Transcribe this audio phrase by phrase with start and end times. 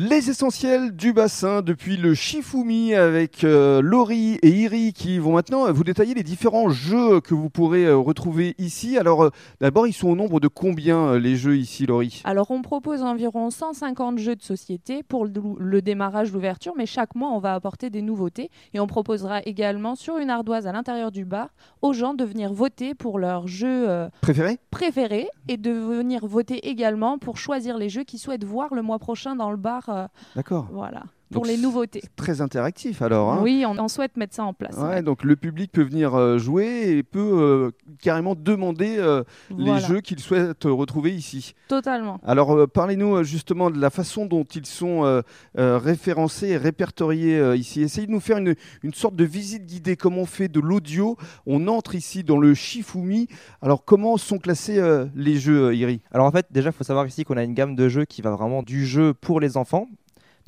[0.00, 5.72] Les essentiels du bassin depuis le Shifumi avec euh, Laurie et Iri qui vont maintenant
[5.72, 8.96] vous détailler les différents jeux que vous pourrez euh, retrouver ici.
[8.96, 9.30] Alors euh,
[9.60, 13.02] d'abord, ils sont au nombre de combien euh, les jeux ici, Laurie Alors, on propose
[13.02, 17.54] environ 150 jeux de société pour le, le démarrage, l'ouverture, mais chaque mois, on va
[17.54, 21.48] apporter des nouveautés et on proposera également sur une ardoise à l'intérieur du bar
[21.82, 24.60] aux gens de venir voter pour leurs jeux euh, Préférés?
[24.70, 29.00] préférés et de venir voter également pour choisir les jeux qu'ils souhaitent voir le mois
[29.00, 29.87] prochain dans le bar.
[29.88, 30.68] Euh, D'accord.
[30.70, 32.02] voilà, pour Donc, les nouveautés.
[32.16, 33.32] Très interactif alors.
[33.32, 34.76] hein Oui, on, on souhaite mettre ça en place.
[34.76, 35.02] Ouais, ouais.
[35.02, 37.70] donc le public peut venir euh, jouer et peut euh,
[38.00, 39.24] carrément demander euh,
[39.56, 41.54] les jeux qu'il souhaite retrouver ici.
[41.68, 42.20] Totalement.
[42.24, 45.22] Alors euh, parlez-nous justement de la façon dont ils sont euh,
[45.58, 47.82] euh, référencés et répertoriés euh, ici.
[47.82, 49.96] Essayez de nous faire une, une sorte de visite guidée.
[49.96, 51.16] Comment on fait de l'audio?
[51.46, 53.28] On entre ici dans le Shifumi.
[53.62, 56.00] Alors comment sont classés euh, les jeux, Iri?
[56.12, 58.22] Alors en fait, déjà, il faut savoir ici qu'on a une gamme de jeux qui
[58.22, 59.86] va vraiment du jeu pour les enfants.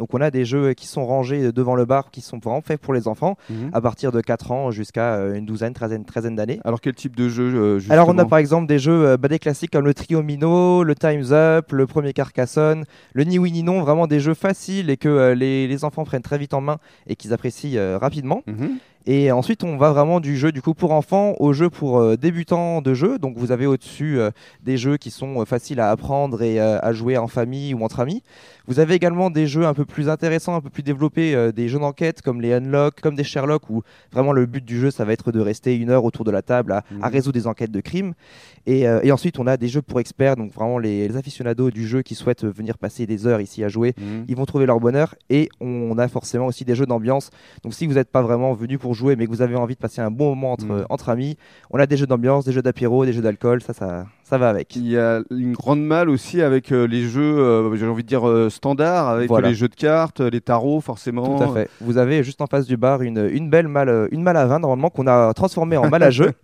[0.00, 2.80] Donc on a des jeux qui sont rangés devant le bar, qui sont vraiment faits
[2.80, 3.36] pour les enfants,
[3.74, 6.58] à partir de 4 ans jusqu'à euh, une douzaine, treizaine, treizaine d'années.
[6.64, 7.92] Alors quel type de jeu euh, justement?
[7.92, 10.84] Alors on a par exemple des jeux euh, bah, des classiques comme le Trio Mino,
[10.84, 14.88] le Time's Up, le premier Carcassonne, le Ni Oui Ni Non, vraiment des jeux faciles
[14.88, 18.42] et que les, les enfants prennent très vite en main et qu'ils apprécient rapidement.
[18.46, 18.78] Mhm.
[19.06, 22.16] Et ensuite, on va vraiment du jeu du coup pour enfants au jeu pour euh,
[22.16, 23.18] débutants de jeu.
[23.18, 24.30] Donc, vous avez au-dessus euh,
[24.62, 28.00] des jeux qui sont euh, faciles à apprendre et à jouer en famille ou entre
[28.00, 28.22] amis.
[28.66, 31.78] Vous avez également des jeux un peu plus intéressants, un peu plus développés, des jeux
[31.80, 35.12] d'enquête comme les Unlock, comme des Sherlock, où vraiment le but du jeu, ça va
[35.12, 37.12] être de rester une heure autour de la table à, à Mhm.
[37.12, 38.12] résoudre des enquêtes de crimes.
[38.66, 41.86] Et, et ensuite, on a des jeux pour experts, donc vraiment les, les aficionados du
[41.86, 44.26] jeu qui souhaitent venir passer des heures ici à jouer Mhm.
[44.28, 47.30] ils vont trouver leur bonheur et on a forcément aussi des jeux d'ambiance.
[47.64, 49.80] Donc si vous n'êtes pas vraiment venu pour jouer mais que vous avez envie de
[49.80, 50.86] passer un bon moment entre, Mm.
[50.88, 51.36] entre amis,
[51.70, 54.48] on a des jeux d'ambiance, des jeux d'apéro, des jeux d'alcool, ça, ça, ça va
[54.48, 54.76] avec.
[54.76, 58.08] Il y a une grande malle aussi avec euh, les jeux, euh, j'ai envie de
[58.08, 59.48] dire euh, standards, avec Voilà.
[59.48, 61.36] les jeux de cartes, les tarots forcément.
[61.36, 61.68] Tout à fait.
[61.80, 64.60] Vous avez juste en face du bar une, une belle malle, une malle à vin
[64.60, 66.30] normalement qu'on a transformée en malle à jeu.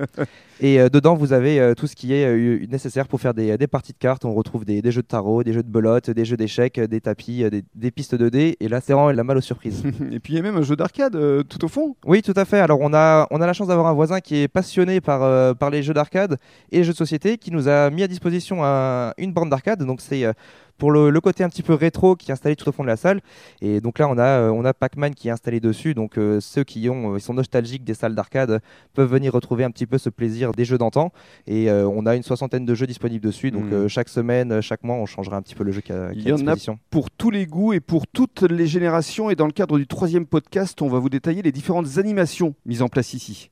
[0.59, 3.99] Et dedans, vous avez tout ce qui est nécessaire pour faire des, des parties de
[3.99, 4.25] cartes.
[4.25, 7.01] On retrouve des, des jeux de tarot, des jeux de belote, des jeux d'échecs, des
[7.03, 8.57] tapis, des, des pistes de dés.
[8.61, 9.83] Et là, c'est vraiment la malle aux surprises.
[10.11, 11.13] Et puis il y a même un jeu d'arcade
[11.51, 11.95] tout au fond.
[12.07, 12.59] Oui, tout à fait.
[12.59, 15.69] Alors, on a, on a la chance d'avoir un voisin qui est passionné par, par
[15.69, 16.39] les jeux d'arcade
[16.73, 19.83] et les jeux de société qui nous a mis à disposition un- une borne d'arcade.
[19.85, 20.33] Donc, c'est euh,
[20.79, 22.89] pour le, le côté un petit peu rétro qui est installé tout au fond de
[22.89, 23.21] la salle.
[23.63, 25.95] Et donc là, on a, euh, on a Pac-Man qui est installé dessus.
[25.95, 28.61] Donc, euh, ceux qui ont, ils sont nostalgiques des salles d'arcade
[28.93, 31.13] peuvent venir retrouver un petit peu ce plaisir des jeux d'antan.
[31.47, 33.51] Et euh, on a une soixantaine de jeux disponibles dessus.
[33.51, 36.11] Donc, euh, chaque semaine, chaque mois, on changera un petit peu le jeu qui a,
[36.13, 36.51] qui Il est y en a.
[36.91, 39.31] Pour tous les goûts et pour toutes les générations.
[39.31, 42.83] Et dans le cadre du troisième podcast, on va vous détailler les différentes animations mises
[42.83, 43.51] en place ici.